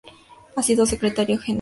[0.55, 1.49] Ha sido Secretario Gral.